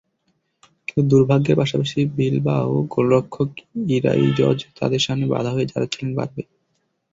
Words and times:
কিন্তু 0.87 1.01
দুর্ভাগ্যের 1.11 1.59
পাশাপাশি 1.61 1.99
বিলবাও 2.17 2.71
গোলরক্ষক 2.93 3.49
ইরাইজজ 3.89 4.39
তাদের 4.77 5.01
সামনে 5.05 5.25
বাধা 5.33 5.51
হয়ে 5.53 5.69
দাঁড়াচ্ছিলেন 5.71 6.11
বারবারই। 6.17 6.45